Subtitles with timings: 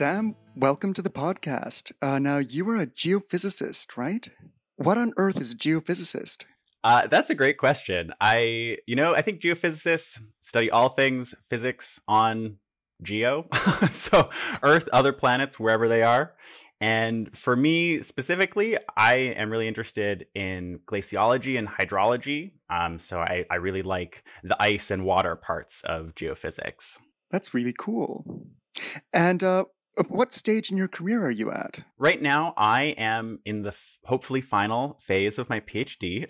[0.00, 1.92] Sam, welcome to the podcast.
[2.00, 4.30] Uh, now, you are a geophysicist, right?
[4.76, 6.46] What on earth is a geophysicist?
[6.82, 8.14] Uh, that's a great question.
[8.18, 12.56] I, you know, I think geophysicists study all things physics on
[13.02, 13.46] geo.
[13.92, 14.30] so
[14.62, 16.32] Earth, other planets, wherever they are.
[16.80, 22.52] And for me specifically, I am really interested in glaciology and hydrology.
[22.70, 26.96] Um, so I, I really like the ice and water parts of geophysics.
[27.30, 28.46] That's really cool.
[29.12, 29.64] And uh,
[30.08, 31.80] what stage in your career are you at?
[31.98, 36.26] Right now, I am in the f- hopefully final phase of my PhD.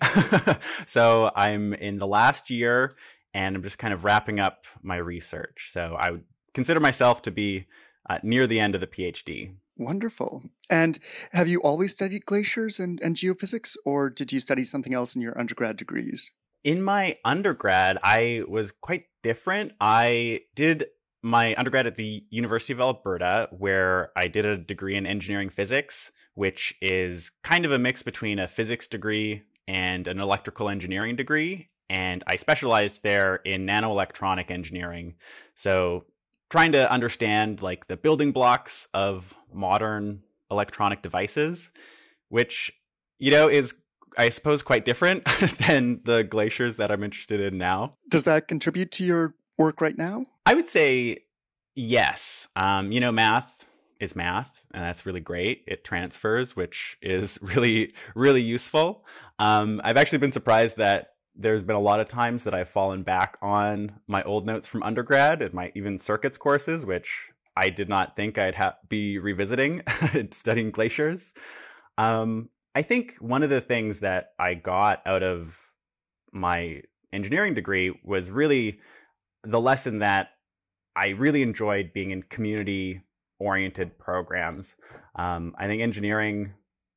[0.87, 2.95] so I'm in the last year
[3.33, 5.69] and I'm just kind of wrapping up my research.
[5.71, 6.23] So I would
[6.53, 7.67] consider myself to be
[8.09, 9.53] uh, near the end of the PhD.
[9.77, 10.43] Wonderful.
[10.69, 10.99] And
[11.31, 15.21] have you always studied glaciers and, and geophysics, or did you study something else in
[15.21, 16.31] your undergrad degrees?
[16.63, 19.71] In my undergrad, I was quite different.
[19.79, 20.85] I did
[21.21, 26.11] my undergrad at the University of Alberta, where I did a degree in engineering physics,
[26.33, 31.69] which is kind of a mix between a physics degree and an electrical engineering degree.
[31.89, 35.15] And I specialized there in nanoelectronic engineering.
[35.53, 36.05] So
[36.49, 41.71] trying to understand like the building blocks of modern electronic devices,
[42.29, 42.71] which,
[43.19, 43.73] you know, is
[44.17, 45.23] I suppose quite different
[45.67, 47.91] than the glaciers that I'm interested in now.
[48.09, 50.25] Does that contribute to your work right now?
[50.45, 51.25] I would say
[51.75, 52.47] yes.
[52.55, 53.65] Um, you know, math
[53.99, 55.63] is math, and that's really great.
[55.67, 59.05] It transfers, which is really, really useful.
[59.39, 63.03] Um, I've actually been surprised that there's been a lot of times that I've fallen
[63.03, 67.89] back on my old notes from undergrad and my even circuits courses, which I did
[67.89, 69.81] not think I'd ha- be revisiting
[70.31, 71.33] studying glaciers.
[71.97, 75.57] Um, I think one of the things that I got out of
[76.31, 76.81] my
[77.13, 78.79] engineering degree was really
[79.43, 80.29] the lesson that
[80.95, 83.01] I really enjoyed being in community
[83.39, 84.75] oriented programs.
[85.15, 86.53] Um, I think engineering,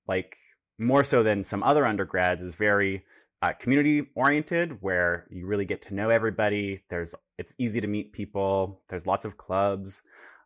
[0.07, 0.37] like
[0.79, 3.05] more so than some other undergrads, is very
[3.43, 6.83] uh, community oriented, where you really get to know everybody.
[6.91, 8.83] There's it's easy to meet people.
[8.89, 10.03] There's lots of clubs,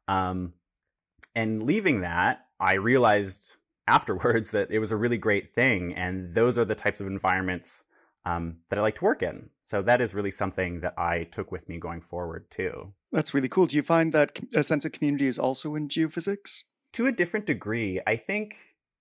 [0.06, 0.54] um,
[1.34, 3.56] and leaving that, I realized
[3.87, 7.82] afterwards that it was a really great thing, and those are the types of environments
[8.28, 9.50] um, that I like to work in.
[9.62, 12.92] So that is really something that I took with me going forward too.
[13.10, 13.66] That's really cool.
[13.66, 16.64] Do you find that a sense of community is also in geophysics?
[16.92, 18.00] To a different degree.
[18.06, 18.56] I think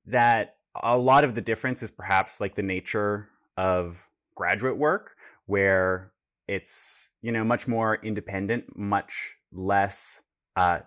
[0.05, 3.27] that a lot of the difference is perhaps like the nature
[3.57, 5.15] of graduate work,
[5.45, 6.11] where
[6.47, 10.21] it's, you know, much more independent, much less
[10.55, 10.79] uh,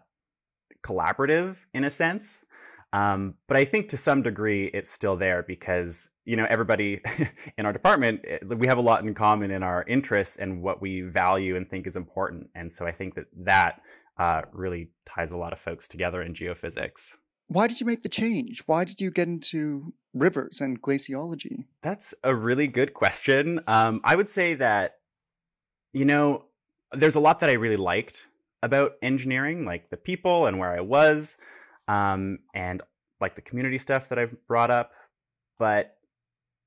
[0.82, 2.44] collaborative in a sense.
[2.92, 7.00] Um, but I think to some degree it's still there because you know everybody
[7.58, 10.80] in our department eh, we have a lot in common in our interests and what
[10.82, 13.80] we value and think is important, and so I think that that
[14.18, 17.14] uh, really ties a lot of folks together in geophysics.
[17.46, 18.62] Why did you make the change?
[18.66, 21.66] Why did you get into rivers and glaciology?
[21.82, 23.60] That's a really good question.
[23.66, 24.98] Um, I would say that
[25.92, 26.46] you know
[26.92, 28.26] there's a lot that I really liked
[28.62, 31.36] about engineering, like the people and where I was
[31.90, 32.82] um, and
[33.20, 34.92] like the community stuff that I've brought up.
[35.58, 35.96] But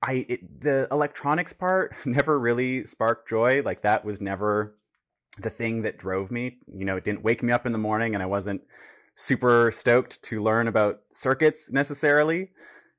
[0.01, 3.61] I it, the electronics part never really sparked joy.
[3.63, 4.75] Like that was never
[5.39, 6.57] the thing that drove me.
[6.67, 8.61] You know, it didn't wake me up in the morning, and I wasn't
[9.15, 12.51] super stoked to learn about circuits necessarily.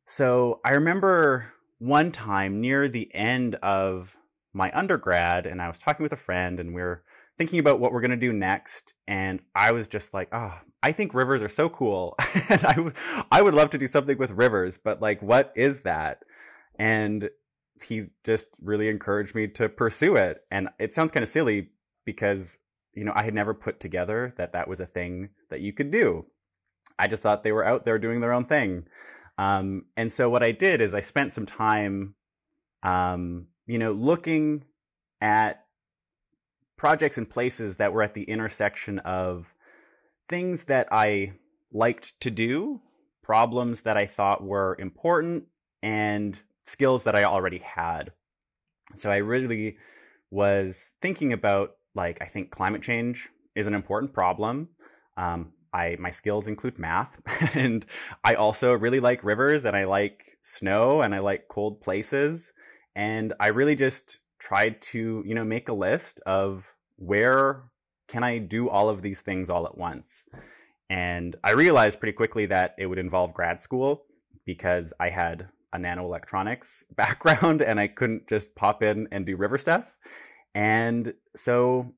[0.07, 4.17] So I remember one time near the end of
[4.55, 7.03] my undergrad, and I was talking with a friend, and we are
[7.37, 8.95] thinking about what we're going to do next.
[9.07, 12.15] And I was just like, oh, I think rivers are so cool.
[12.49, 12.93] and I, w-
[13.31, 16.21] I would love to do something with rivers, but like, what is that?
[16.79, 17.31] And
[17.83, 20.43] he just really encouraged me to pursue it.
[20.51, 21.71] And it sounds kind of silly
[22.05, 22.59] because,
[22.93, 25.91] you know, I had never put together that that was a thing that you could
[25.91, 26.27] do.
[26.99, 28.87] I just thought they were out there doing their own thing.
[29.39, 32.15] Um, and so what I did is I spent some time,
[32.85, 34.65] um, you know, looking
[35.21, 35.64] at
[36.77, 39.55] projects and places that were at the intersection of
[40.29, 41.33] things that I
[41.73, 42.81] liked to do,
[43.23, 45.45] problems that I thought were important,
[45.83, 48.13] and skills that I already had.
[48.95, 49.77] So I really
[50.31, 54.71] was thinking about like I think climate change is an important problem.
[55.17, 57.21] Um, I my skills include math,
[57.55, 57.85] and
[58.25, 62.53] I also really like rivers, and I like snow, and I like cold places,
[62.95, 67.65] and I really just tried to you know make a list of where
[68.09, 70.25] can I do all of these things all at once,
[70.91, 74.05] and I realized pretty quickly that it would involve grad school
[74.45, 79.59] because I had a nanoelectronics background and I couldn't just pop in and do river
[79.59, 79.99] stuff.
[80.55, 81.95] And so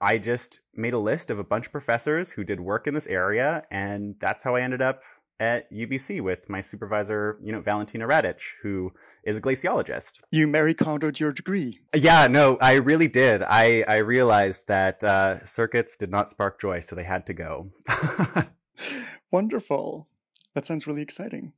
[0.00, 3.06] I just made a list of a bunch of professors who did work in this
[3.06, 5.02] area, and that's how I ended up
[5.40, 8.92] at UBC with my supervisor, you know, Valentina Radic, who
[9.24, 10.20] is a glaciologist.
[10.30, 11.80] You Marie Kondoed your degree.
[11.94, 13.42] Yeah, no, I really did.
[13.42, 17.72] I, I realized that uh, circuits did not spark joy, so they had to go.
[19.32, 20.08] Wonderful.
[20.54, 21.52] That sounds really exciting.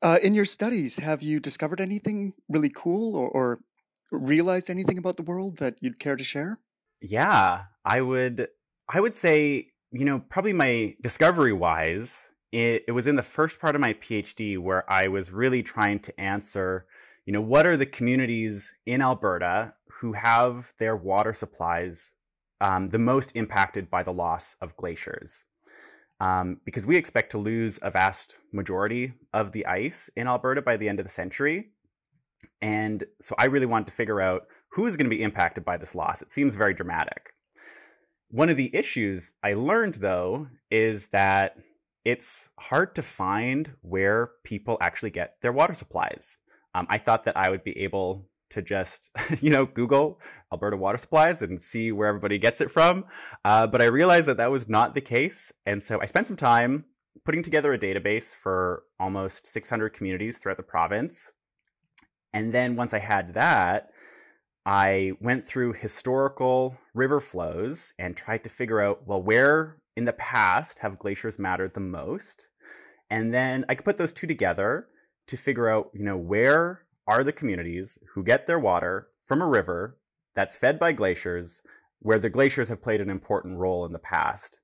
[0.00, 3.60] Uh, in your studies, have you discovered anything really cool or, or
[4.10, 6.58] realized anything about the world that you'd care to share?
[7.00, 8.48] Yeah, I would.
[8.88, 12.22] I would say, you know, probably my discovery wise,
[12.52, 15.98] it, it was in the first part of my PhD where I was really trying
[16.00, 16.86] to answer,
[17.24, 22.12] you know, what are the communities in Alberta who have their water supplies
[22.60, 25.44] um, the most impacted by the loss of glaciers?
[26.20, 30.76] Um, because we expect to lose a vast majority of the ice in Alberta by
[30.76, 31.70] the end of the century.
[32.60, 35.78] And so I really wanted to figure out who is going to be impacted by
[35.78, 36.22] this loss.
[36.22, 37.30] It seems very dramatic.
[38.30, 41.56] One of the issues I learned, though, is that
[42.04, 46.36] it's hard to find where people actually get their water supplies.
[46.74, 49.10] Um, I thought that I would be able to just,
[49.40, 50.20] you know, Google
[50.52, 53.04] Alberta water supplies and see where everybody gets it from.
[53.44, 55.52] Uh, but I realized that that was not the case.
[55.64, 56.84] And so I spent some time
[57.24, 61.32] putting together a database for almost 600 communities throughout the province.
[62.32, 63.90] And then once I had that,
[64.64, 70.12] I went through historical river flows and tried to figure out, well, where in the
[70.12, 72.48] past have glaciers mattered the most?
[73.10, 74.86] And then I could put those two together
[75.26, 79.46] to figure out, you know, where are the communities who get their water from a
[79.46, 79.98] river
[80.34, 81.62] that's fed by glaciers,
[81.98, 84.60] where the glaciers have played an important role in the past.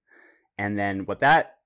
[0.56, 1.56] And then what that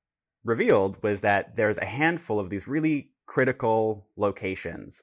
[0.44, 5.02] revealed was that there's a handful of these really critical locations.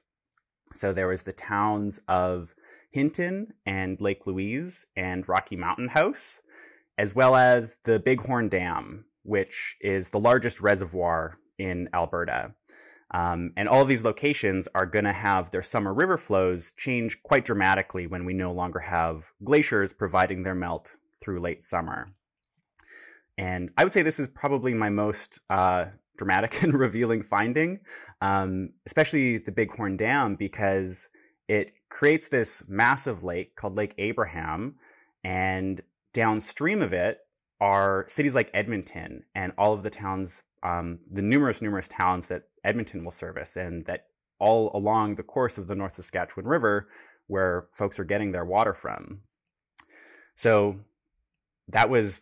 [0.74, 2.54] So there was the towns of
[2.92, 6.40] Hinton and Lake Louise and Rocky Mountain House,
[7.00, 12.52] as well as the Bighorn Dam, which is the largest reservoir in Alberta.
[13.12, 17.46] Um, and all these locations are going to have their summer river flows change quite
[17.46, 22.12] dramatically when we no longer have glaciers providing their melt through late summer.
[23.38, 25.86] And I would say this is probably my most uh,
[26.18, 27.80] dramatic and revealing finding,
[28.20, 31.08] um, especially the Bighorn Dam, because
[31.48, 34.74] it creates this massive lake called Lake Abraham.
[35.24, 37.18] And downstream of it
[37.60, 42.44] are cities like Edmonton and all of the towns um, the numerous, numerous towns that
[42.64, 44.06] Edmonton will service and that
[44.38, 46.88] all along the course of the North Saskatchewan River
[47.26, 49.20] where folks are getting their water from.
[50.34, 50.80] So
[51.68, 52.20] that was,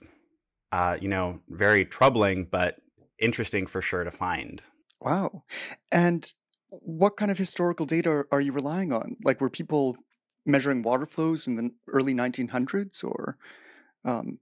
[0.71, 2.77] uh, you know, very troubling, but
[3.19, 4.63] interesting for sure to find.
[5.01, 5.45] Wow.
[5.91, 6.31] And
[6.69, 9.17] what kind of historical data are you relying on?
[9.25, 9.97] Like, were people
[10.45, 13.39] measuring water flows in the early 1900s or
[14.05, 14.39] um,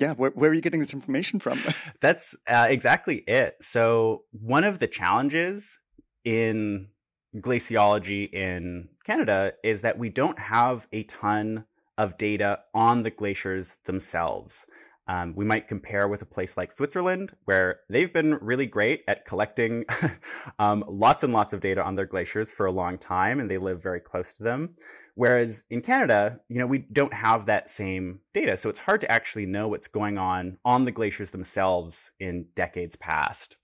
[0.00, 1.60] yeah, where, where are you getting this information from?
[2.00, 3.56] That's uh, exactly it.
[3.60, 5.78] So, one of the challenges
[6.24, 6.88] in
[7.36, 11.64] glaciology in Canada is that we don't have a ton
[11.96, 14.66] of data on the glaciers themselves.
[15.06, 19.26] Um, we might compare with a place like Switzerland, where they've been really great at
[19.26, 19.84] collecting
[20.58, 23.58] um, lots and lots of data on their glaciers for a long time, and they
[23.58, 24.76] live very close to them.
[25.14, 29.10] Whereas in Canada, you know, we don't have that same data, so it's hard to
[29.10, 33.56] actually know what's going on on the glaciers themselves in decades past.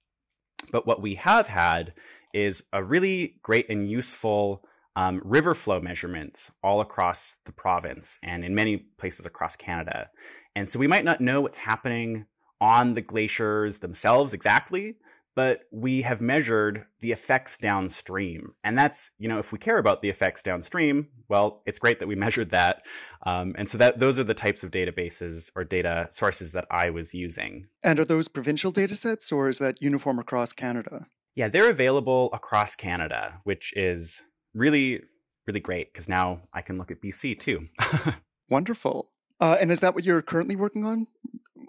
[0.70, 1.94] But what we have had
[2.34, 4.62] is a really great and useful
[4.96, 10.10] um, river flow measurements all across the province and in many places across Canada.
[10.54, 12.26] And so we might not know what's happening
[12.60, 14.96] on the glaciers themselves exactly,
[15.34, 18.54] but we have measured the effects downstream.
[18.64, 22.08] And that's, you know, if we care about the effects downstream, well, it's great that
[22.08, 22.82] we measured that.
[23.24, 26.90] Um, and so that those are the types of databases or data sources that I
[26.90, 27.68] was using.
[27.84, 31.06] And are those provincial data sets or is that uniform across Canada?
[31.34, 35.02] Yeah, they're available across Canada, which is really,
[35.46, 37.68] really great because now I can look at BC too.
[38.50, 39.10] Wonderful.
[39.40, 41.06] Uh, and is that what you're currently working on,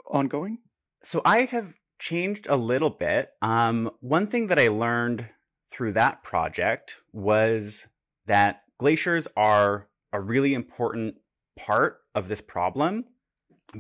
[0.10, 0.60] ongoing?
[1.04, 3.30] So I have changed a little bit.
[3.42, 5.30] Um, one thing that I learned
[5.72, 7.88] through that project was
[8.26, 11.16] that glaciers are a really important
[11.58, 13.06] part of this problem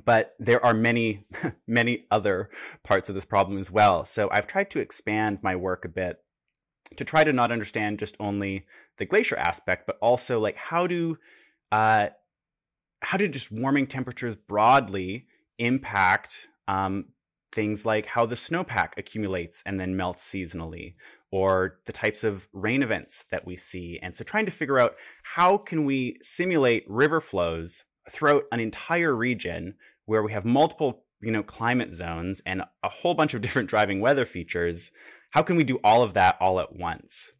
[0.05, 1.25] but there are many
[1.67, 2.49] many other
[2.83, 6.17] parts of this problem as well so i've tried to expand my work a bit
[6.95, 8.65] to try to not understand just only
[8.97, 11.17] the glacier aspect but also like how do
[11.71, 12.07] uh,
[13.01, 15.27] how do just warming temperatures broadly
[15.57, 17.05] impact um,
[17.53, 20.95] things like how the snowpack accumulates and then melts seasonally
[21.31, 23.99] or the types of rain events that we see?
[24.01, 24.95] And so trying to figure out
[25.35, 31.31] how can we simulate river flows throughout an entire region where we have multiple you
[31.31, 34.91] know climate zones and a whole bunch of different driving weather features
[35.31, 37.31] how can we do all of that all at once?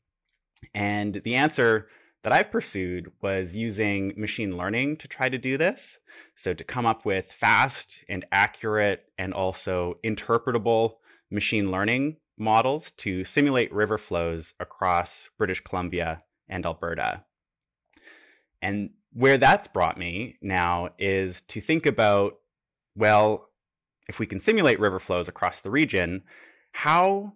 [0.73, 1.87] And the answer
[2.23, 5.99] that I've pursued was using machine learning to try to do this.
[6.35, 10.95] So to come up with fast and accurate and also interpretable
[11.31, 17.23] machine learning models to simulate river flows across British Columbia and Alberta.
[18.61, 22.37] And where that's brought me now is to think about
[22.95, 23.47] well,
[24.09, 26.23] if we can simulate river flows across the region,
[26.73, 27.33] how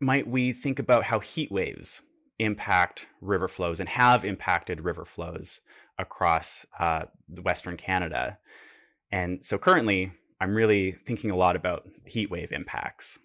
[0.00, 2.00] might we think about how heat waves
[2.38, 5.60] impact river flows and have impacted river flows
[5.98, 8.38] across uh, Western Canada?
[9.10, 13.18] And so currently, I'm really thinking a lot about heat wave impacts.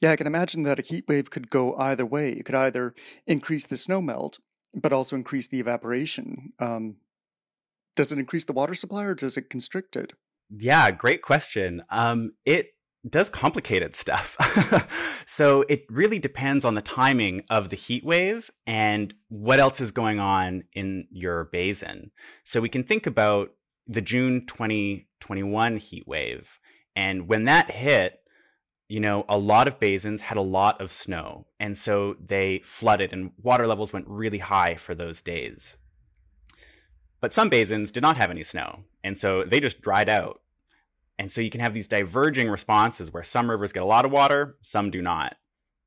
[0.00, 2.30] Yeah, I can imagine that a heat wave could go either way.
[2.30, 2.94] It could either
[3.26, 4.38] increase the snow melt,
[4.74, 6.50] but also increase the evaporation.
[6.58, 6.96] Um,
[7.96, 10.14] does it increase the water supply or does it constrict it?
[10.50, 11.82] Yeah, great question.
[11.90, 12.68] Um, it
[13.10, 14.36] does complicated stuff.
[15.26, 19.90] so it really depends on the timing of the heat wave and what else is
[19.90, 22.10] going on in your basin.
[22.44, 23.50] So we can think about
[23.86, 26.58] the June 2021 heat wave.
[26.94, 28.20] And when that hit,
[28.88, 31.46] you know, a lot of basins had a lot of snow.
[31.60, 35.76] And so they flooded and water levels went really high for those days.
[37.20, 38.80] But some basins did not have any snow.
[39.02, 40.40] And so they just dried out.
[41.18, 44.12] And so you can have these diverging responses where some rivers get a lot of
[44.12, 45.36] water, some do not.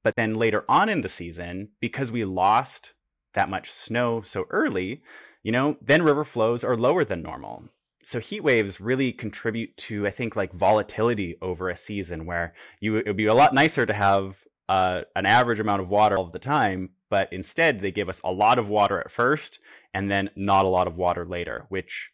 [0.03, 2.93] But then later on in the season, because we lost
[3.33, 5.01] that much snow so early,
[5.43, 7.69] you know, then river flows are lower than normal
[8.03, 12.97] so heat waves really contribute to, I think, like volatility over a season where you
[12.97, 16.27] it would be a lot nicer to have uh, an average amount of water all
[16.27, 19.59] the time, but instead they give us a lot of water at first
[19.93, 22.11] and then not a lot of water later, which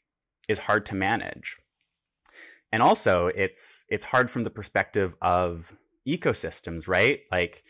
[0.49, 1.57] is hard to manage.
[2.71, 5.75] And also, it's it's hard from the perspective of
[6.07, 7.21] ecosystems, right?
[7.31, 7.63] Like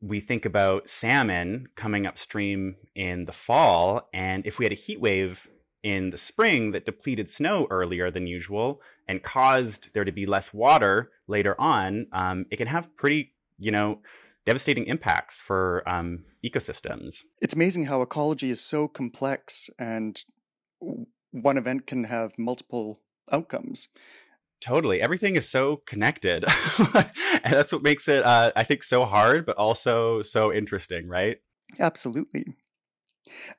[0.00, 5.00] we think about salmon coming upstream in the fall, and if we had a heat
[5.00, 5.48] wave
[5.82, 10.52] in the spring that depleted snow earlier than usual and caused there to be less
[10.52, 14.00] water later on, um, it can have pretty, you know,
[14.44, 17.18] devastating impacts for um, ecosystems.
[17.40, 20.22] It's amazing how ecology is so complex and
[21.30, 23.00] one event can have multiple
[23.32, 23.88] outcomes.
[24.60, 25.00] Totally.
[25.00, 26.44] Everything is so connected.
[26.94, 31.38] and that's what makes it, uh, I think, so hard, but also so interesting, right?
[31.78, 32.44] Absolutely.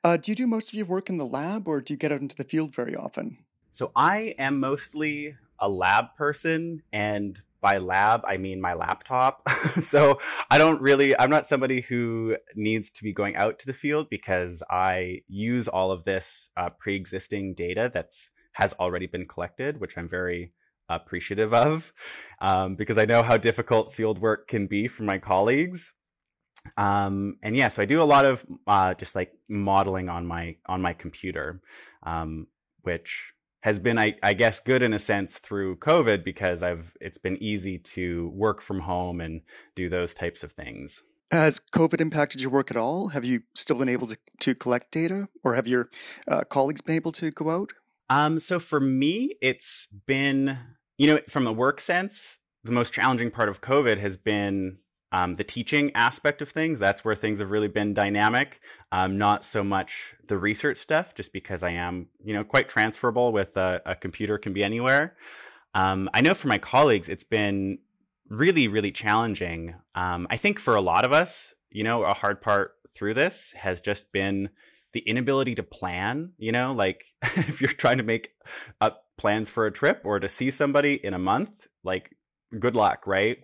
[0.04, 2.12] Uh, do you do most of your work in the lab or do you get
[2.12, 3.38] out into the field very often?
[3.70, 9.48] So I am mostly a lab person and by lab I mean my laptop.
[9.80, 10.18] so
[10.50, 14.08] I don't really I'm not somebody who needs to be going out to the field
[14.10, 19.96] because I use all of this uh, pre-existing data that's has already been collected, which
[19.96, 20.52] I'm very
[20.88, 21.92] appreciative of
[22.40, 25.92] um, because I know how difficult field work can be for my colleagues
[26.76, 30.56] um, and yeah, so I do a lot of uh, just like modeling on my
[30.66, 31.60] on my computer,
[32.02, 32.46] um,
[32.82, 37.18] which has been, I, I guess, good in a sense through COVID because I've it's
[37.18, 39.42] been easy to work from home and
[39.74, 41.02] do those types of things.
[41.30, 43.08] Has COVID impacted your work at all?
[43.08, 45.88] Have you still been able to, to collect data, or have your
[46.26, 47.72] uh, colleagues been able to go out?
[48.10, 50.58] Um, so for me, it's been,
[50.98, 54.78] you know, from a work sense, the most challenging part of COVID has been
[55.12, 56.78] um, the teaching aspect of things.
[56.78, 58.60] That's where things have really been dynamic.
[58.92, 63.32] Um, not so much the research stuff, just because I am, you know, quite transferable
[63.32, 65.16] with a, a computer can be anywhere.
[65.74, 67.78] Um, I know for my colleagues, it's been
[68.28, 69.76] really, really challenging.
[69.94, 73.54] Um, I think for a lot of us, you know, a hard part through this
[73.56, 74.50] has just been
[74.92, 76.32] the inability to plan.
[76.38, 78.30] You know, like if you're trying to make
[78.80, 82.16] up plans for a trip or to see somebody in a month, like
[82.58, 83.38] good luck, right?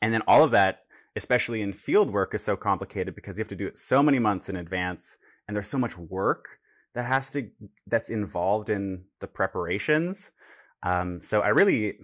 [0.00, 0.84] And then all of that,
[1.16, 4.18] especially in field work, is so complicated because you have to do it so many
[4.18, 5.16] months in advance,
[5.46, 6.58] and there's so much work
[6.94, 7.50] that has to
[7.86, 10.30] that's involved in the preparations.
[10.82, 11.98] Um, so I really,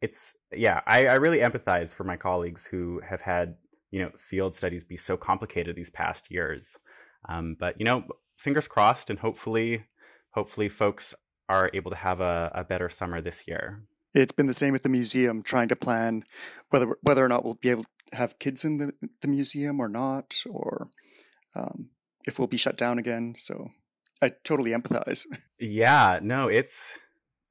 [0.00, 3.56] it's yeah, I, I really empathize for my colleagues who have had
[3.90, 6.78] you know field studies be so complicated these past years.
[7.28, 8.04] Um, but you know,
[8.36, 9.84] fingers crossed, and hopefully
[10.32, 11.14] hopefully folks
[11.48, 13.82] are able to have a, a better summer this year.
[14.14, 16.24] It's been the same with the museum, trying to plan
[16.70, 19.88] whether whether or not we'll be able to have kids in the, the museum or
[19.88, 20.88] not, or
[21.54, 21.90] um,
[22.24, 23.34] if we'll be shut down again.
[23.36, 23.70] So
[24.22, 25.26] I totally empathize.
[25.62, 26.98] Yeah, no, it's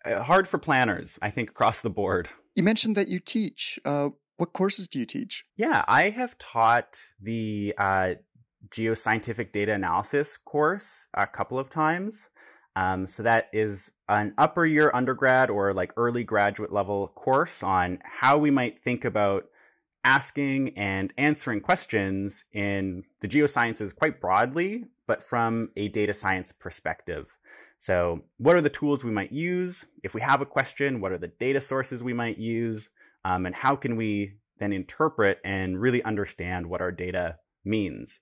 [0.04, 2.28] uh, hard for planners, I think, across the board.
[2.56, 3.80] You mentioned that you teach.
[3.86, 5.46] Uh, what courses do you teach?
[5.56, 8.16] Yeah, I have taught the uh,
[8.70, 12.30] geoscientific data analysis course a couple of times.
[12.76, 18.00] Um, so that is an upper year undergrad or like early graduate level course on
[18.04, 19.46] how we might think about
[20.04, 27.38] asking and answering questions in the geosciences quite broadly, but from a data science perspective.
[27.78, 29.86] So, what are the tools we might use?
[30.04, 32.90] If we have a question, what are the data sources we might use?
[33.26, 38.20] Um, and how can we then interpret and really understand what our data means?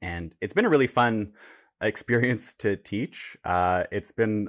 [0.00, 1.32] And it's been a really fun
[1.80, 3.36] experience to teach.
[3.44, 4.48] Uh, it's been,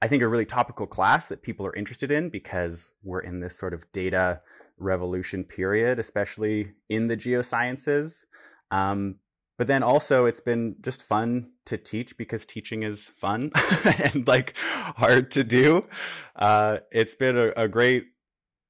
[0.00, 3.56] I think, a really topical class that people are interested in because we're in this
[3.58, 4.40] sort of data
[4.78, 8.24] revolution period, especially in the geosciences.
[8.70, 9.16] Um,
[9.56, 13.52] but then also it's been just fun to teach because teaching is fun
[13.84, 15.86] and like hard to do.
[16.34, 18.06] Uh, it's been a, a great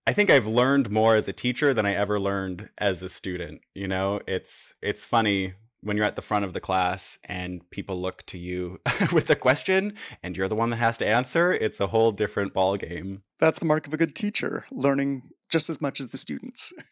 [0.06, 3.62] I think I've learned more as a teacher than I ever learned as a student.
[3.74, 8.00] You know, it's it's funny when you're at the front of the class and people
[8.00, 8.80] look to you
[9.12, 11.52] with a question and you're the one that has to answer.
[11.52, 13.22] It's a whole different ball game.
[13.38, 16.72] That's the mark of a good teacher, learning just as much as the students.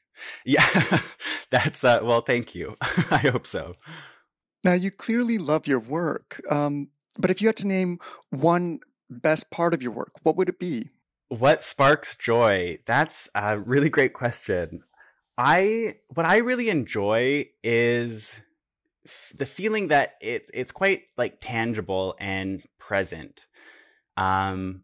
[0.44, 1.00] Yeah,
[1.50, 2.20] that's uh, well.
[2.20, 2.76] Thank you.
[3.10, 3.74] I hope so.
[4.62, 7.98] Now you clearly love your work, um, but if you had to name
[8.30, 8.80] one
[9.10, 10.90] best part of your work, what would it be?
[11.28, 12.78] What sparks joy?
[12.86, 14.84] That's a really great question.
[15.38, 18.40] I what I really enjoy is
[19.34, 23.46] the feeling that it it's quite like tangible and present.
[24.16, 24.82] Um,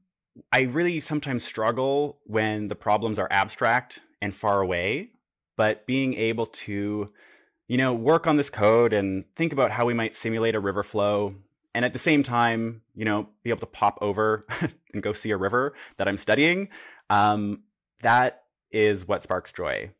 [0.52, 5.10] I really sometimes struggle when the problems are abstract and far away,
[5.56, 7.10] but being able to,
[7.66, 10.82] you know, work on this code and think about how we might simulate a river
[10.82, 11.34] flow
[11.74, 14.46] and at the same time, you know, be able to pop over
[14.92, 16.68] and go see a river that I'm studying,
[17.10, 17.62] um,
[18.00, 19.90] that is what sparks joy.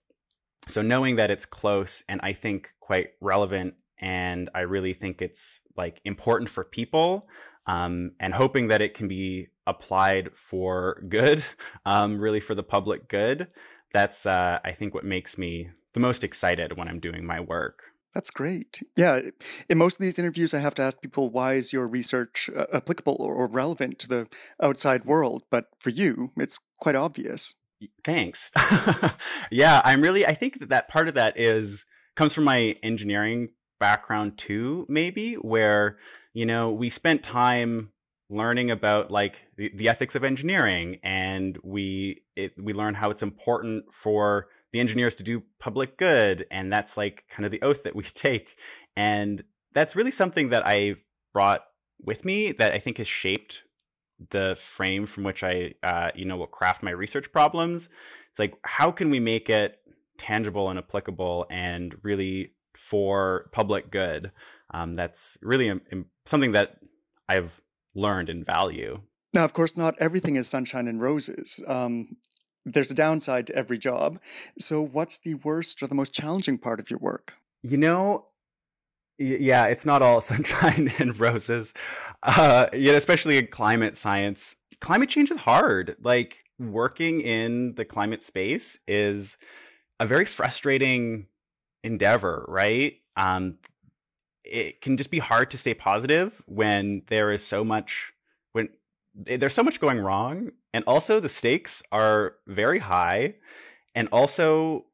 [0.66, 5.60] So knowing that it's close and I think quite relevant, and I really think it's
[5.76, 7.28] like important for people,
[7.66, 11.44] um, and hoping that it can be applied for good,
[11.86, 13.48] um, really for the public good.
[13.92, 17.80] That's uh, I think what makes me the most excited when I'm doing my work.
[18.14, 18.82] That's great.
[18.96, 19.20] Yeah.
[19.68, 22.66] In most of these interviews, I have to ask people, why is your research uh,
[22.72, 24.28] applicable or relevant to the
[24.62, 25.44] outside world?
[25.50, 27.54] But for you, it's quite obvious.
[28.04, 28.50] Thanks.
[29.50, 31.84] yeah, I'm really, I think that, that part of that is,
[32.16, 35.98] comes from my engineering background too, maybe, where,
[36.32, 37.90] you know, we spent time
[38.30, 43.22] learning about like the, the ethics of engineering and we, it, we learn how it's
[43.22, 47.82] important for the engineers to do public good and that's like kind of the oath
[47.84, 48.56] that we take.
[48.96, 51.64] And that's really something that i've brought
[52.00, 53.62] with me that i think has shaped
[54.30, 57.88] the frame from which i uh, you know will craft my research problems.
[58.30, 59.78] It's like how can we make it
[60.18, 64.30] tangible and applicable and really for public good
[64.72, 65.80] um, that's really um,
[66.26, 66.78] something that
[67.28, 67.60] i've
[67.94, 69.00] learned and value
[69.34, 71.62] now, of course, not everything is sunshine and roses.
[71.66, 72.16] Um,
[72.64, 74.20] there's a downside to every job.
[74.58, 77.34] So, what's the worst or the most challenging part of your work?
[77.62, 78.24] You know,
[79.18, 81.74] yeah, it's not all sunshine and roses.
[82.22, 84.56] Uh, yeah, especially in climate science.
[84.80, 85.96] Climate change is hard.
[86.02, 89.36] Like working in the climate space is
[90.00, 91.26] a very frustrating
[91.82, 92.94] endeavor, right?
[93.16, 93.58] Um,
[94.48, 98.12] it can just be hard to stay positive when there is so much
[98.52, 98.68] when
[99.14, 103.34] there's so much going wrong and also the stakes are very high
[103.94, 104.86] and also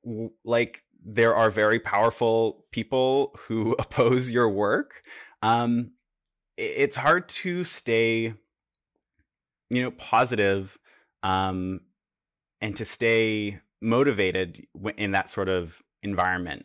[0.45, 5.03] like there are very powerful people who oppose your work
[5.43, 5.93] um
[6.57, 8.35] it's hard to stay
[9.71, 10.79] you know positive
[11.23, 11.81] um
[12.61, 14.67] and to stay motivated
[14.97, 16.65] in that sort of environment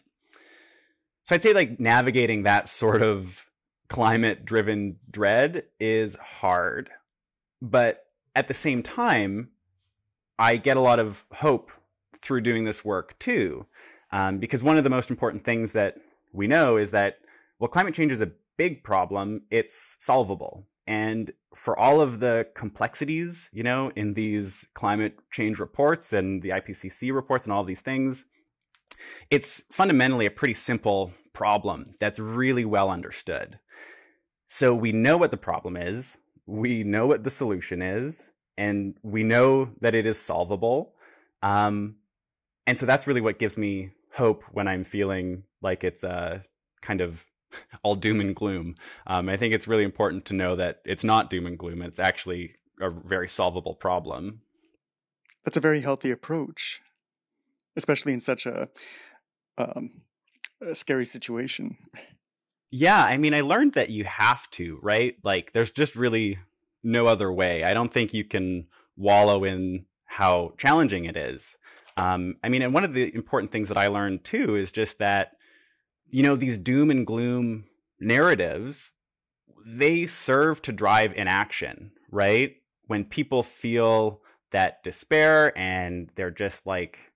[1.29, 3.45] so i'd say like navigating that sort of
[3.87, 6.89] climate driven dread is hard
[7.61, 9.49] but at the same time,
[10.37, 11.71] I get a lot of hope
[12.17, 13.65] through doing this work too.
[14.11, 15.97] Um, because one of the most important things that
[16.31, 17.19] we know is that,
[17.59, 19.43] well, climate change is a big problem.
[19.51, 20.65] It's solvable.
[20.87, 26.49] And for all of the complexities, you know, in these climate change reports and the
[26.49, 28.25] IPCC reports and all these things,
[29.29, 33.59] it's fundamentally a pretty simple problem that's really well understood.
[34.47, 36.17] So we know what the problem is
[36.49, 40.95] we know what the solution is and we know that it is solvable.
[41.43, 41.97] Um,
[42.65, 46.39] and so that's really what gives me hope when I'm feeling like it's uh,
[46.81, 47.25] kind of
[47.83, 48.75] all doom and gloom.
[49.05, 51.81] Um, I think it's really important to know that it's not doom and gloom.
[51.81, 54.41] It's actually a very solvable problem.
[55.45, 56.81] That's a very healthy approach,
[57.75, 58.69] especially in such a,
[59.57, 60.01] um,
[60.61, 61.77] a scary situation.
[62.71, 65.15] Yeah, I mean, I learned that you have to, right?
[65.23, 66.39] Like, there's just really
[66.83, 67.63] no other way.
[67.63, 71.57] I don't think you can wallow in how challenging it is.
[71.97, 74.99] Um, I mean, and one of the important things that I learned too is just
[74.99, 75.31] that,
[76.09, 77.65] you know, these doom and gloom
[77.99, 78.93] narratives,
[79.65, 82.55] they serve to drive inaction, right?
[82.87, 87.11] When people feel that despair and they're just like,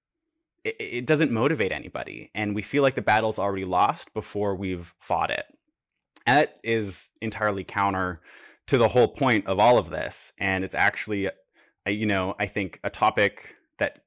[0.63, 2.31] it, it doesn't motivate anybody.
[2.33, 5.45] And we feel like the battle's already lost before we've fought it.
[6.25, 8.21] And that is entirely counter
[8.67, 10.33] to the whole point of all of this.
[10.37, 11.29] And it's actually,
[11.85, 14.03] you know, I think a topic that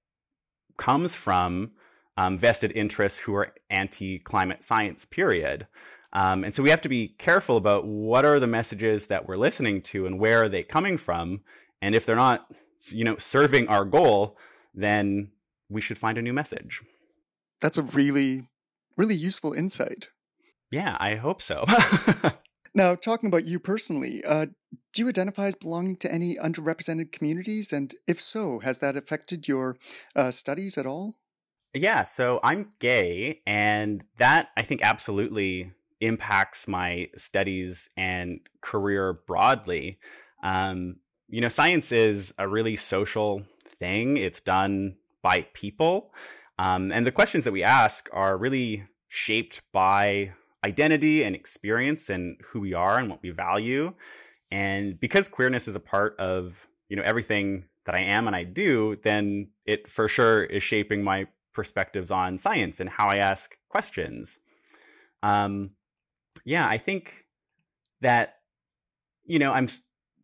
[0.76, 1.72] comes from
[2.16, 5.66] um, vested interests who are anti climate science, period.
[6.12, 9.36] Um, and so we have to be careful about what are the messages that we're
[9.36, 11.40] listening to and where are they coming from.
[11.82, 12.46] And if they're not,
[12.88, 14.38] you know, serving our goal,
[14.74, 15.28] then
[15.68, 16.82] we should find a new message.
[17.60, 18.48] That's a really,
[18.96, 20.08] really useful insight.
[20.70, 21.64] Yeah, I hope so.
[22.74, 24.46] now, talking about you personally, uh,
[24.92, 27.72] do you identify as belonging to any underrepresented communities?
[27.72, 29.76] And if so, has that affected your
[30.14, 31.16] uh, studies at all?
[31.74, 39.98] Yeah, so I'm gay, and that I think absolutely impacts my studies and career broadly.
[40.42, 40.96] Um,
[41.28, 43.42] you know, science is a really social
[43.78, 46.14] thing, it's done by people.
[46.56, 50.32] Um, and the questions that we ask are really shaped by
[50.64, 53.92] identity and experience and who we are and what we value.
[54.52, 58.44] And because queerness is a part of, you know, everything that I am and I
[58.44, 63.56] do, then it for sure is shaping my perspectives on science and how I ask
[63.68, 64.38] questions.
[65.24, 65.70] Um,
[66.44, 67.26] yeah, I think
[68.00, 68.36] that,
[69.24, 69.66] you know, I'm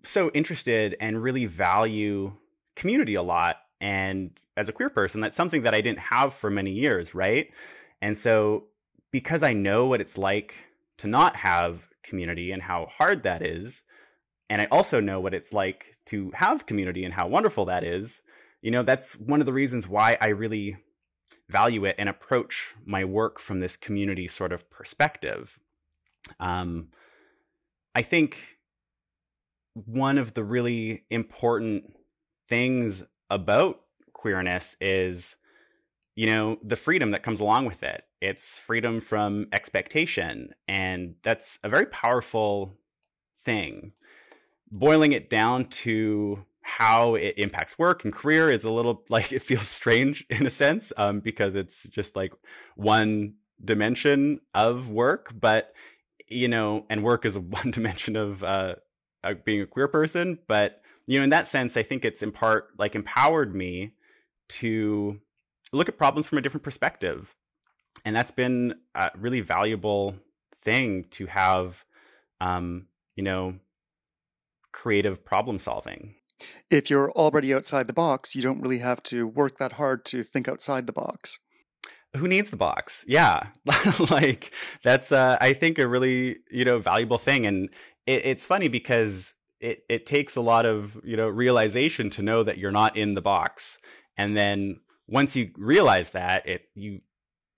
[0.05, 2.35] so interested and really value
[2.77, 3.57] community a lot.
[3.83, 7.51] And as a queer person, that's something that I didn't have for many years, right?
[8.01, 8.69] And so
[9.11, 10.55] because I know what it's like
[10.99, 13.83] to not have community and how hard that is,
[14.49, 18.23] and I also know what it's like to have community and how wonderful that is,
[18.61, 20.77] you know, that's one of the reasons why I really
[21.49, 25.59] value it and approach my work from this community sort of perspective.
[26.39, 26.89] Um,
[27.95, 28.59] I think
[29.75, 31.95] one of the really important
[32.49, 33.81] things about
[34.13, 35.37] queerness is
[36.15, 38.05] you know, the freedom that comes along with it.
[38.21, 40.55] It's freedom from expectation.
[40.69, 42.75] And that's a very powerful
[43.45, 43.93] thing.
[44.71, 49.43] Boiling it down to how it impacts work and career is a little like it
[49.43, 52.33] feels strange in a sense um, because it's just like
[52.77, 55.33] one dimension of work.
[55.39, 55.73] But,
[56.29, 58.75] you know, and work is one dimension of uh,
[59.45, 60.41] being a queer person.
[60.47, 63.93] But, you know, in that sense, I think it's in part like empowered me
[64.49, 65.21] to
[65.73, 67.35] look at problems from a different perspective.
[68.05, 70.17] And that's been a really valuable
[70.63, 71.85] thing to have,
[72.41, 72.87] um,
[73.17, 73.55] you know,
[74.73, 76.15] creative problem solving.
[76.71, 80.23] If you're already outside the box, you don't really have to work that hard to
[80.23, 81.39] think outside the box.
[82.17, 83.05] Who needs the box?
[83.07, 83.49] Yeah,
[84.11, 87.71] like that's uh, I think a really you know valuable thing, and
[88.07, 92.43] it, it's funny because it it takes a lot of you know realization to know
[92.43, 93.79] that you're not in the box,
[94.17, 97.01] and then once you realize that, it you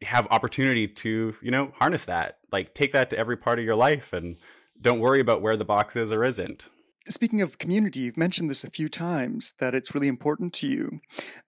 [0.03, 3.75] have opportunity to you know harness that, like take that to every part of your
[3.75, 4.37] life, and
[4.81, 6.65] don't worry about where the box is or isn't.
[7.07, 11.01] Speaking of community, you've mentioned this a few times that it's really important to you.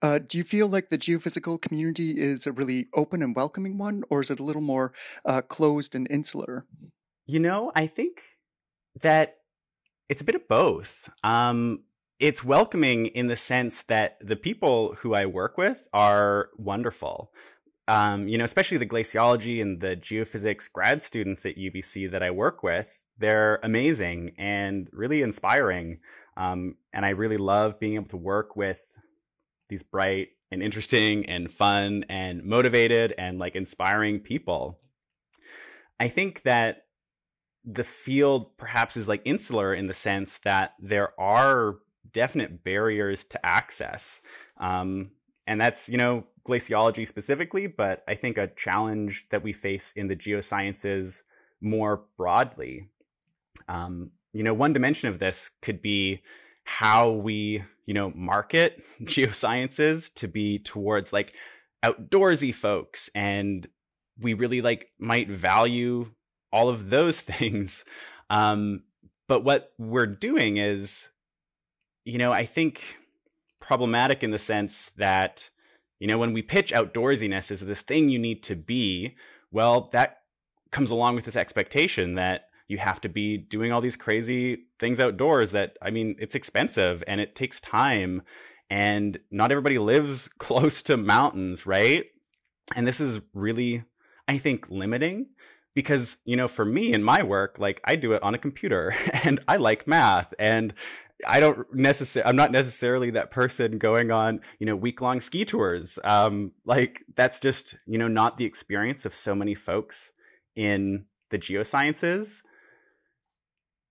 [0.03, 4.03] Uh, do you feel like the geophysical community is a really open and welcoming one,
[4.09, 4.93] or is it a little more
[5.25, 6.65] uh, closed and insular?
[7.25, 8.21] You know, I think
[9.01, 9.36] that
[10.09, 11.09] it's a bit of both.
[11.23, 11.83] Um,
[12.19, 17.31] it's welcoming in the sense that the people who I work with are wonderful.
[17.87, 22.31] Um, you know, especially the glaciology and the geophysics grad students at UBC that I
[22.31, 25.99] work with, they're amazing and really inspiring.
[26.35, 28.97] Um, and I really love being able to work with
[29.69, 34.79] these bright and interesting and fun and motivated and like inspiring people.
[35.99, 36.86] I think that
[37.69, 41.75] the field perhaps is like insular in the sense that there are
[42.13, 44.21] definite barriers to access.
[44.57, 45.11] Um,
[45.45, 50.07] and that's, you know, glaciology specifically, but I think a challenge that we face in
[50.07, 51.23] the geosciences
[51.59, 52.87] more broadly.
[53.67, 56.21] Um, you know, one dimension of this could be
[56.63, 61.33] how we, you know, market geosciences to be towards like
[61.83, 63.67] outdoorsy folks and
[64.19, 66.09] we really like might value
[66.51, 67.83] all of those things.
[68.29, 68.83] Um,
[69.27, 71.03] but what we're doing is,
[72.05, 72.81] you know, I think
[73.59, 75.49] problematic in the sense that,
[75.99, 79.15] you know, when we pitch outdoorsiness as this thing you need to be,
[79.51, 80.19] well, that
[80.71, 84.99] comes along with this expectation that you have to be doing all these crazy things
[84.99, 88.21] outdoors that, I mean, it's expensive and it takes time
[88.69, 92.05] and not everybody lives close to mountains, right?
[92.75, 93.83] And this is really,
[94.27, 95.27] I think, limiting
[95.77, 98.95] because, you know, for me in my work, like I do it on a computer
[99.13, 100.73] and I like math and
[101.27, 105.45] I don't necessarily, I'm not necessarily that person going on, you know, week long ski
[105.45, 105.99] tours.
[106.03, 110.13] Um, like that's just, you know, not the experience of so many folks
[110.55, 112.41] in the geosciences.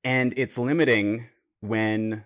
[0.03, 1.29] And it's limiting
[1.61, 2.25] when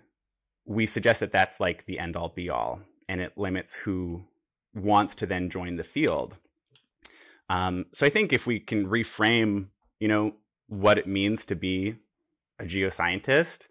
[0.65, 4.25] we suggest that that's like the end all be all and it limits who
[4.75, 6.37] wants to then join the field.
[7.51, 9.67] Um, so I think if we can reframe,
[9.99, 10.37] you know,
[10.69, 11.97] what it means to be
[12.61, 13.67] a geoscientist,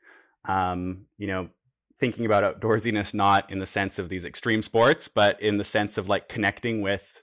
[0.45, 1.49] um, you know,
[1.97, 5.97] thinking about outdoorsiness not in the sense of these extreme sports, but in the sense
[5.97, 7.21] of like connecting with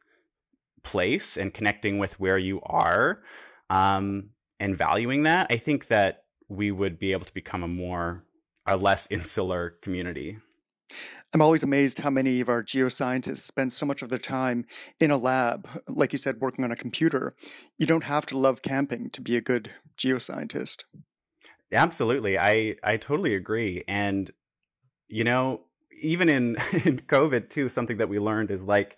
[0.83, 3.21] place and connecting with where you are
[3.69, 8.25] um, and valuing that, I think that we would be able to become a more,
[8.64, 10.38] a less insular community.
[11.35, 14.65] I'm always amazed how many of our geoscientists spend so much of their time
[15.01, 17.35] in a lab, like you said, working on a computer.
[17.79, 20.85] You don't have to love camping to be a good geoscientist.
[21.73, 22.39] Absolutely.
[22.39, 23.85] I, I totally agree.
[23.89, 24.33] And,
[25.09, 25.62] you know,
[26.01, 28.97] even in, in COVID too, something that we learned is like,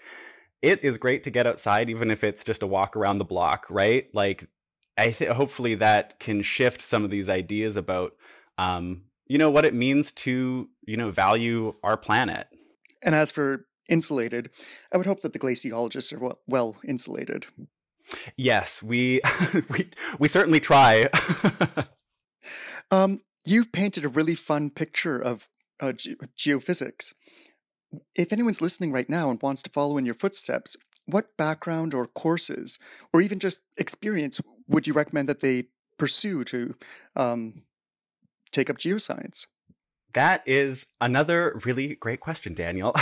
[0.61, 3.67] it is great to get outside, even if it's just a walk around the block,
[3.71, 4.09] right?
[4.13, 4.49] Like,
[4.97, 8.15] I th- hopefully that can shift some of these ideas about,
[8.59, 12.49] um, you know, what it means to, you know, value our planet.
[13.03, 14.51] And as for insulated,
[14.93, 17.47] I would hope that the glaciologists are well, insulated.
[18.37, 19.21] Yes, we
[19.71, 21.09] we we certainly try.
[22.91, 25.49] Um, you've painted a really fun picture of
[25.81, 27.15] uh, ge- geophysics.
[28.15, 32.07] If anyone's listening right now and wants to follow in your footsteps, what background or
[32.07, 32.79] courses,
[33.13, 35.65] or even just experience, would you recommend that they
[35.99, 36.75] pursue to
[37.17, 37.63] um,
[38.51, 39.47] take up geoscience?
[40.15, 42.95] That is another really great question, Daniel.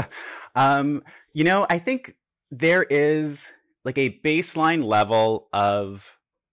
[0.54, 2.16] um, you know, I think
[2.50, 3.52] there is
[3.84, 6.04] like a baseline level of,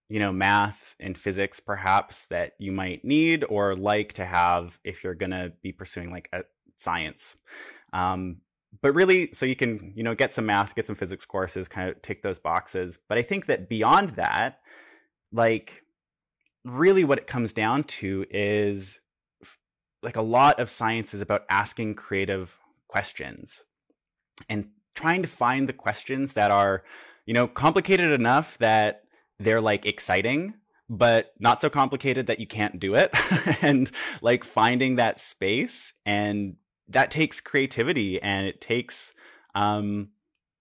[0.10, 5.04] you know, math and physics perhaps that you might need or like to have if
[5.04, 6.42] you're going to be pursuing like a
[6.78, 7.36] science.
[7.92, 8.38] Um,
[8.82, 11.90] but really, so you can, you know, get some math, get some physics courses, kind
[11.90, 13.00] of tick those boxes.
[13.08, 14.60] But I think that beyond that,
[15.32, 15.82] like,
[16.66, 19.00] really what it comes down to is
[20.04, 23.62] like a lot of science is about asking creative questions
[24.50, 26.84] and trying to find the questions that are,
[27.26, 29.04] you know, complicated enough that
[29.40, 30.56] they're like exciting,
[30.90, 33.14] but not so complicated that you can't do it.
[33.62, 33.90] And
[34.22, 39.14] like finding that space and that takes creativity and it takes
[39.56, 40.10] um,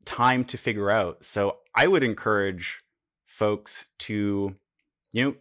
[0.04, 1.24] time to figure out.
[1.24, 2.82] So i would encourage
[3.26, 4.54] folks to
[5.12, 5.34] you know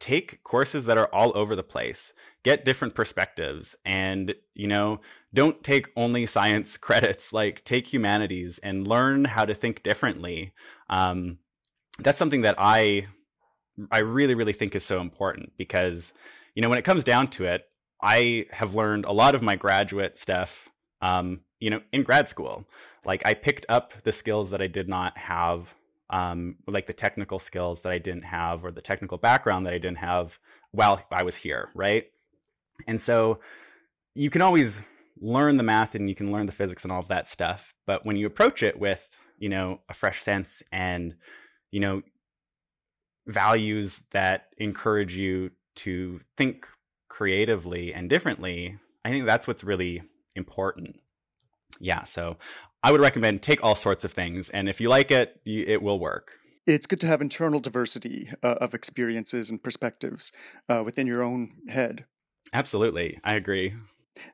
[0.00, 5.00] take courses that are all over the place get different perspectives and you know
[5.32, 10.52] don't take only science credits like take humanities and learn how to think differently
[10.88, 11.38] um,
[11.98, 13.06] that's something that i
[13.90, 16.12] I really, really think is so important because,
[16.54, 17.62] you know, when it comes down to it,
[18.02, 20.68] I have learned a lot of my graduate stuff,
[21.00, 22.66] um, you know, in grad school.
[23.04, 25.74] Like I picked up the skills that I did not have,
[26.10, 29.78] um, like the technical skills that I didn't have or the technical background that I
[29.78, 30.38] didn't have
[30.72, 32.06] while I was here, right?
[32.86, 33.40] And so
[34.14, 34.82] you can always
[35.20, 37.74] learn the math and you can learn the physics and all of that stuff.
[37.86, 41.14] But when you approach it with, you know, a fresh sense and,
[41.70, 42.02] you know,
[43.26, 46.66] values that encourage you to think
[47.08, 50.02] creatively and differently, I think that's what's really
[50.34, 50.96] important.
[51.78, 52.36] Yeah, so
[52.82, 55.82] I would recommend take all sorts of things, and if you like it, you, it
[55.82, 56.32] will work.
[56.66, 60.32] It's good to have internal diversity uh, of experiences and perspectives
[60.68, 62.06] uh, within your own head.
[62.52, 63.74] Absolutely, I agree.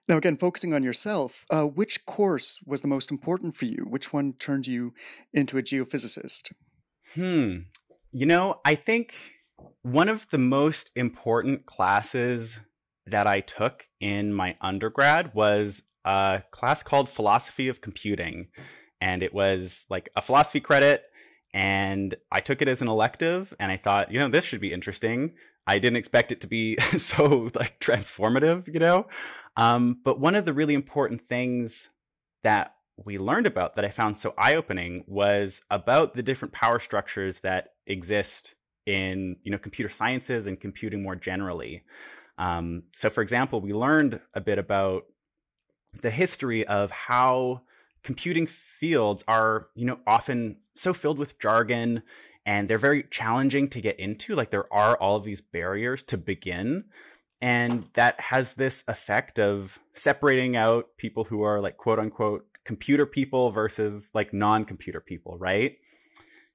[0.08, 3.86] Now, again, focusing on yourself, uh, which course was the most important for you?
[3.88, 4.94] Which one turned you
[5.32, 6.52] into a geophysicist?
[7.14, 7.58] Hmm.
[8.12, 9.14] You know, I think
[9.82, 12.56] one of the most important classes
[13.06, 18.48] that I took in my undergrad was a class called Philosophy of Computing.
[19.00, 21.04] And it was like a philosophy credit.
[21.52, 24.72] And I took it as an elective and I thought, you know, this should be
[24.72, 25.34] interesting.
[25.66, 29.06] I didn't expect it to be so like transformative, you know?
[29.56, 31.90] Um, but one of the really important things
[32.42, 36.78] that we learned about that I found so eye opening was about the different power
[36.78, 38.54] structures that exist
[38.86, 41.82] in you know computer sciences and computing more generally.
[42.38, 45.04] Um, so, for example, we learned a bit about
[46.02, 47.62] the history of how
[48.02, 52.02] computing fields are you know often so filled with jargon
[52.46, 54.36] and they're very challenging to get into.
[54.36, 56.84] Like there are all of these barriers to begin.
[57.42, 63.04] And that has this effect of separating out people who are like quote unquote computer
[63.04, 65.76] people versus like non computer people, right?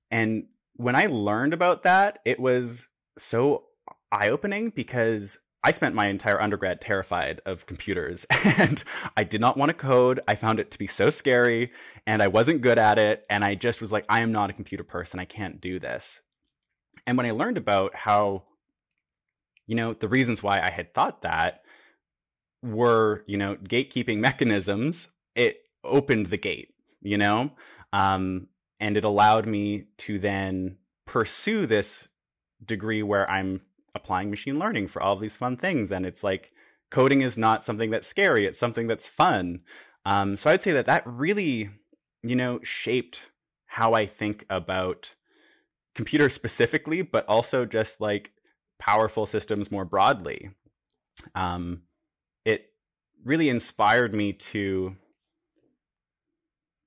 [0.10, 3.66] And when I learned about that, it was so
[4.12, 8.84] eye opening because I spent my entire undergrad terrified of computers and
[9.15, 10.19] I did not want to code.
[10.28, 11.71] I found it to be so scary
[12.08, 13.26] and I wasn't good at it.
[13.30, 15.19] And I just was like, I am not a computer person.
[15.19, 16.21] I can't do this.
[17.06, 18.43] And when I learned about how,
[19.67, 21.62] you know, the reasons why I had thought that
[22.63, 27.52] were, you know, gatekeeping mechanisms, it opened the gate, you know?
[27.93, 28.47] Um,
[28.80, 32.08] and it allowed me to then pursue this
[32.65, 33.62] degree where I'm
[33.94, 35.92] applying machine learning for all these fun things.
[35.92, 36.52] And it's like
[36.90, 39.62] coding is not something that's scary, it's something that's fun.
[40.06, 41.70] Um, so I'd say that that really,
[42.24, 43.24] you know, shaped
[43.68, 45.14] how I think about
[45.96, 48.32] computers specifically, but also just like
[48.80, 50.52] powerful systems more broadly.
[51.36, 51.84] Um,
[52.46, 52.72] it
[53.24, 54.96] really inspired me to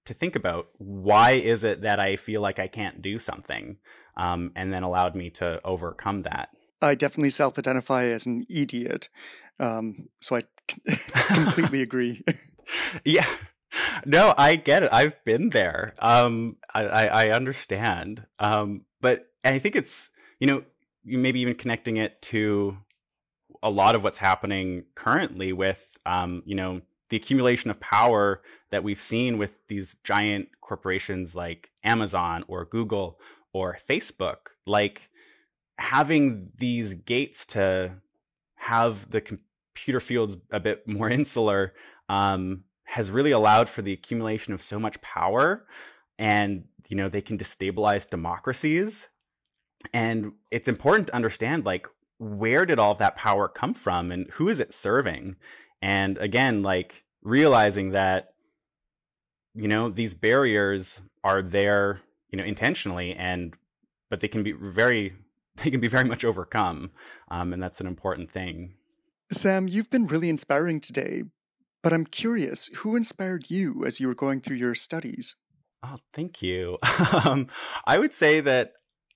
[0.06, 3.78] to think about why is it that I feel like I can't do something,
[4.18, 6.50] um, and then allowed me to overcome that.
[6.84, 9.08] I definitely self identify as an idiot.
[9.58, 10.42] Um, so I
[11.34, 12.22] completely agree.
[13.04, 13.26] yeah.
[14.06, 14.90] No, I get it.
[14.92, 15.94] I've been there.
[15.98, 18.24] Um, I, I, I understand.
[18.38, 20.62] Um, but I think it's, you know,
[21.04, 22.78] maybe even connecting it to
[23.62, 28.84] a lot of what's happening currently with, um, you know, the accumulation of power that
[28.84, 33.18] we've seen with these giant corporations like Amazon or Google
[33.52, 34.48] or Facebook.
[34.66, 35.10] Like,
[35.78, 37.92] having these gates to
[38.56, 41.74] have the computer fields a bit more insular
[42.08, 45.66] um, has really allowed for the accumulation of so much power
[46.18, 49.08] and you know they can destabilize democracies.
[49.92, 51.86] And it's important to understand like
[52.18, 55.36] where did all that power come from and who is it serving?
[55.82, 58.34] And again like realizing that
[59.54, 63.54] you know these barriers are there you know intentionally and
[64.10, 65.14] but they can be very
[65.62, 66.90] they can be very much overcome.
[67.30, 68.74] Um, and that's an important thing.
[69.30, 71.22] Sam, you've been really inspiring today,
[71.82, 75.36] but I'm curious who inspired you as you were going through your studies?
[75.82, 76.78] Oh, thank you.
[77.24, 77.48] um,
[77.86, 78.72] I would say that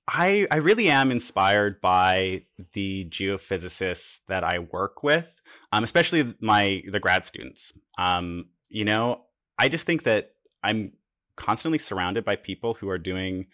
[0.06, 5.34] I, I really am inspired by the geophysicists that I work with,
[5.72, 7.72] um, especially my the grad students.
[7.98, 9.22] Um, you know,
[9.58, 10.92] I just think that I'm
[11.36, 13.46] constantly surrounded by people who are doing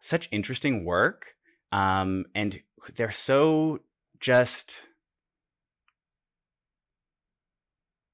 [0.00, 1.34] such interesting work
[1.72, 2.60] um, and
[2.96, 3.80] they're so
[4.20, 4.74] just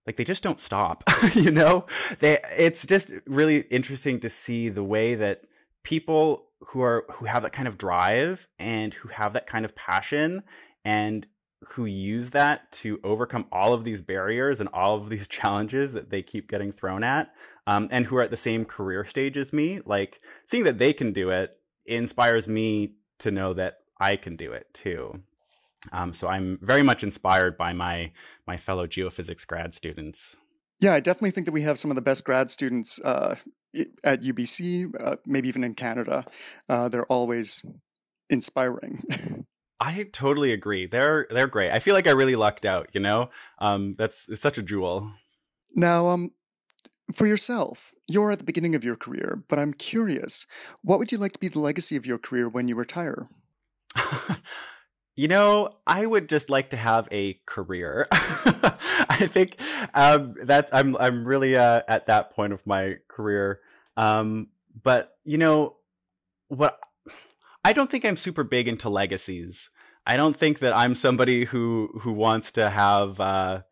[0.07, 1.03] like they just don't stop
[1.35, 1.87] you know?
[2.21, 5.42] They it's just really interesting to see the way that
[5.85, 9.75] people who are who have that kind of drive and who have that kind of
[9.75, 10.42] passion
[10.85, 11.27] and
[11.71, 16.11] who use that to overcome all of these barriers and all of these challenges that
[16.11, 17.33] they keep getting thrown at
[17.66, 20.92] um, and who are at the same career stage as me like seeing that they
[20.92, 25.23] can do it inspires me to know that I can do it too.
[25.93, 28.13] Um, so I'm very much inspired by my
[28.47, 30.37] my fellow geophysics grad students.
[30.81, 33.37] Yeah, I definitely think that we have some of the best grad students uh,
[34.05, 36.27] at UBC, uh, maybe even in Canada.
[36.69, 37.65] Uh, they're always
[38.29, 39.03] inspiring.
[39.81, 40.87] I totally agree.
[40.87, 41.71] They're they're great.
[41.71, 42.89] I feel like I really lucked out.
[42.93, 45.13] You know, um, that's it's such a jewel.
[45.75, 46.31] Now, um,
[47.12, 50.47] for yourself, you're at the beginning of your career, but I'm curious,
[50.83, 53.29] what would you like to be the legacy of your career when you retire?
[55.16, 58.07] you know, I would just like to have a career.
[58.12, 59.57] I think
[59.95, 63.61] um, that I'm I'm really uh, at that point of my career.
[63.97, 64.49] Um,
[64.83, 65.76] but you know,
[66.49, 66.78] what
[67.64, 69.70] I don't think I'm super big into legacies.
[70.07, 73.62] I don't think that I'm somebody who who wants to have uh,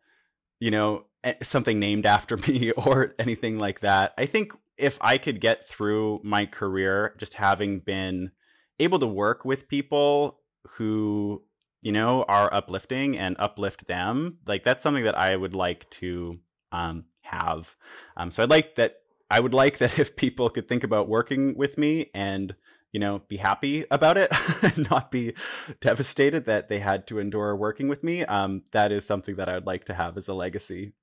[0.59, 1.05] you know
[1.43, 4.13] something named after me or anything like that.
[4.17, 8.31] I think if I could get through my career just having been
[8.79, 10.39] able to work with people
[10.71, 11.43] who,
[11.81, 16.39] you know, are uplifting and uplift them, like that's something that I would like to
[16.71, 17.75] um, have.
[18.17, 18.95] Um, so I'd like that.
[19.29, 22.55] I would like that if people could think about working with me and
[22.91, 25.33] you know, be happy about it and not be
[25.81, 28.23] devastated that they had to endure working with me.
[28.23, 30.93] Um, that is something that I would like to have as a legacy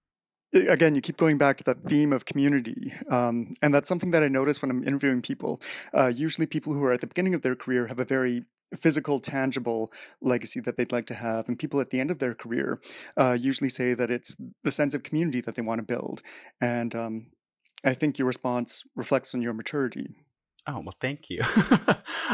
[0.52, 2.92] again, you keep going back to that theme of community.
[3.08, 5.60] Um, and that's something that I notice when I'm interviewing people.
[5.94, 8.44] Uh, usually, people who are at the beginning of their career have a very
[8.76, 11.48] physical, tangible legacy that they'd like to have.
[11.48, 12.80] And people at the end of their career
[13.16, 16.22] uh, usually say that it's the sense of community that they want to build.
[16.60, 17.26] And um,
[17.84, 20.14] I think your response reflects on your maturity.
[20.66, 21.40] Oh, well, thank you.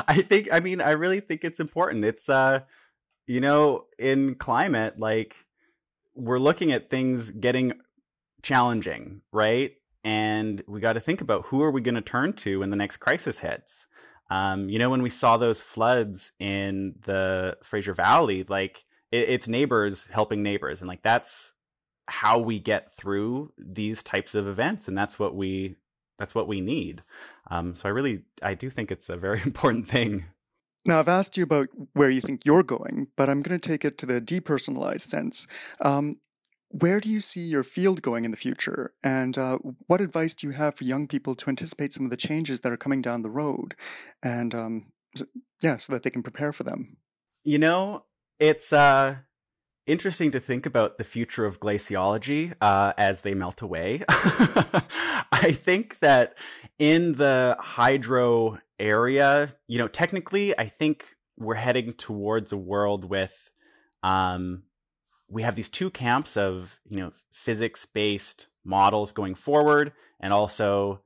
[0.06, 2.04] I think, I mean, I really think it's important.
[2.04, 2.60] It's, uh,
[3.26, 5.34] you know, in climate, like,
[6.14, 7.72] we're looking at things getting
[8.42, 9.72] challenging, right?
[10.04, 12.76] And we got to think about who are we going to turn to when the
[12.76, 13.86] next crisis hits.
[14.30, 19.48] Um, you know, when we saw those floods in the Fraser Valley, like it, it's
[19.48, 21.54] neighbors helping neighbors, and like that's
[22.06, 25.76] how we get through these types of events, and that's what we
[26.18, 27.02] that's what we need.
[27.50, 30.26] Um, so I really I do think it's a very important thing.
[30.84, 33.84] Now, I've asked you about where you think you're going, but I'm going to take
[33.84, 35.46] it to the depersonalized sense.
[35.82, 36.18] Um,
[36.70, 38.92] where do you see your field going in the future?
[39.02, 42.16] And uh, what advice do you have for young people to anticipate some of the
[42.16, 43.74] changes that are coming down the road?
[44.22, 44.92] And um,
[45.62, 46.98] yeah, so that they can prepare for them.
[47.44, 48.04] You know,
[48.38, 49.16] it's uh,
[49.86, 54.02] interesting to think about the future of glaciology uh, as they melt away.
[54.08, 56.36] I think that
[56.78, 63.52] in the hydro area, you know, technically, I think we're heading towards a world with
[64.02, 64.64] um,
[65.30, 71.00] we have these two camps of you know physics based models going forward and also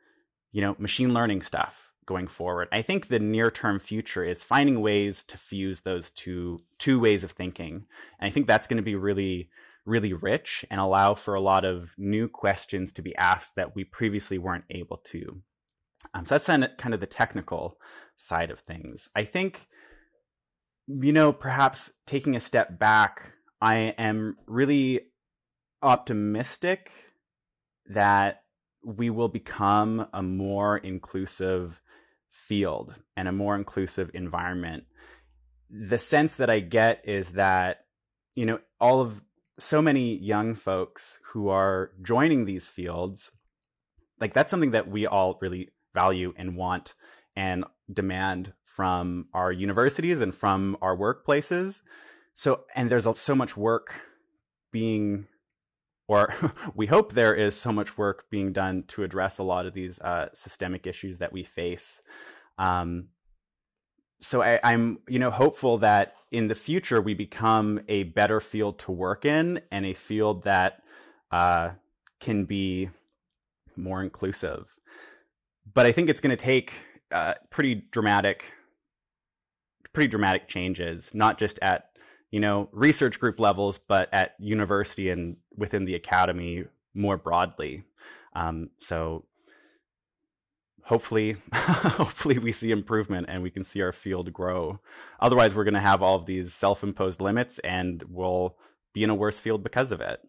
[0.53, 2.69] you know machine learning stuff going forward.
[2.73, 7.25] I think the near term future is finding ways to fuse those two two ways
[7.25, 7.87] of thinking.
[8.19, 9.51] And i think that's going to be really
[9.85, 13.83] really rich and allow for a lot of new questions to be asked that we
[13.83, 15.43] previously weren't able to.
[16.15, 17.79] Um, so that's kind of the technical
[18.17, 19.09] side of things.
[19.17, 19.67] I think
[20.87, 23.33] you know perhaps taking a step back
[23.63, 25.03] I am really
[25.83, 26.91] optimistic
[27.87, 28.43] that
[28.85, 31.81] we will become a more inclusive
[32.29, 34.83] field and a more inclusive environment.
[35.71, 37.85] The sense that I get is that,
[38.35, 39.23] you know, all of
[39.61, 43.31] so many young folks who are joining these fields,
[44.19, 46.95] like that's something that we all really value and want
[47.37, 51.83] and demand from our universities and from our workplaces
[52.35, 53.95] so and there's so much work
[54.73, 55.27] being
[56.09, 56.35] or
[56.75, 60.01] we hope there is so much work being done to address a lot of these
[60.01, 62.03] uh, systemic issues that we face.
[62.59, 63.09] Um,
[64.21, 68.79] so I, i'm you know hopeful that in the future we become a better field
[68.79, 70.81] to work in and a field that
[71.31, 71.71] uh,
[72.21, 72.91] can be
[73.77, 74.77] more inclusive.
[75.75, 76.73] But i think it's going to take
[77.11, 78.45] uh, pretty dramatic
[79.93, 81.92] pretty dramatic changes not just at
[82.33, 86.65] you know, research group levels, but at university and within the academy
[86.95, 87.85] more broadly.
[88.35, 89.27] Um, so
[90.85, 94.81] hopefully, hopefully we see improvement and we can see our field grow.
[95.21, 98.57] Otherwise, we're going to have all of these self-imposed limits, and we'll
[98.95, 100.21] be in a worse field because of it.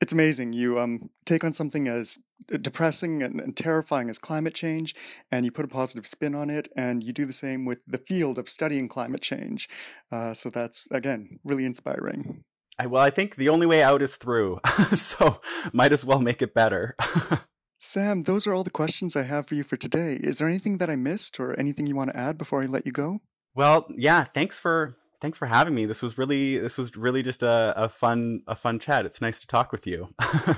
[0.00, 0.54] It's amazing.
[0.54, 4.94] You um, take on something as depressing and, and, terrifying as climate change,
[5.30, 7.98] and you put a positive spin on it, and you do the same with the
[7.98, 9.68] field of studying climate change.
[10.10, 12.44] Uh, so that's, again, really inspiring.
[12.78, 14.60] I, well, I think the only way out is through.
[14.94, 15.40] so
[15.72, 16.96] might as well make it better.
[17.78, 20.14] Sam, those are all the questions I have for you for today.
[20.14, 22.86] Is there anything that I missed or anything you want to add before I let
[22.86, 23.20] you go?
[23.54, 25.86] Well, yeah, thanks for thanks for having me.
[25.86, 29.06] This was really this was really just a, a fun a fun chat.
[29.06, 30.08] It's nice to talk with you.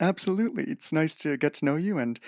[0.00, 0.64] Absolutely.
[0.64, 1.96] It's nice to get to know you.
[1.96, 2.18] And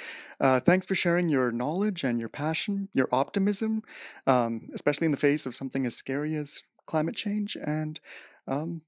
[0.40, 3.82] uh, thanks for sharing your knowledge and your passion, your optimism,
[4.28, 7.56] um, especially in the face of something as scary as climate change.
[7.56, 7.98] And,
[8.46, 8.82] um,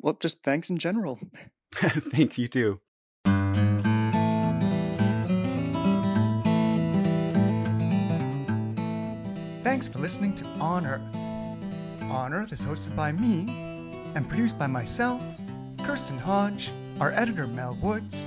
[0.00, 1.18] well, just thanks in general.
[1.74, 2.78] Thank you too.
[9.64, 11.27] Thanks for listening to On Earth.
[12.10, 13.46] On Earth is hosted by me
[14.14, 15.20] and produced by myself,
[15.84, 18.26] Kirsten Hodge, our editor Mel Woods,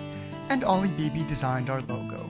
[0.49, 2.29] and Ollie Beebe designed our logo.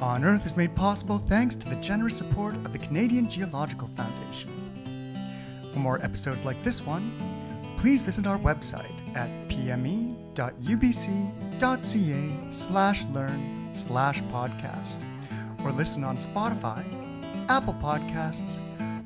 [0.00, 4.50] On Earth is made possible thanks to the generous support of the Canadian Geological Foundation.
[5.72, 7.12] For more episodes like this one,
[7.76, 10.16] please visit our website at pme.ubc.ca
[12.50, 14.96] slash learn slash podcast
[15.64, 16.84] or listen on Spotify,
[17.48, 18.60] Apple Podcasts,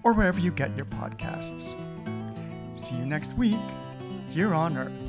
[0.09, 1.77] or wherever you get your podcasts.
[2.73, 3.59] See you next week
[4.31, 5.08] here on Earth.